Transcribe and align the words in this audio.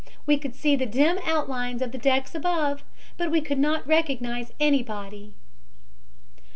We 0.25 0.39
could 0.39 0.55
see 0.55 0.75
the 0.75 0.87
dim 0.87 1.19
outlines 1.27 1.83
of 1.83 1.91
the 1.91 1.99
decks 1.99 2.33
above, 2.33 2.83
but 3.17 3.29
we 3.29 3.39
could 3.39 3.59
not 3.59 3.85
recognize 3.85 4.51
anybody." 4.59 5.33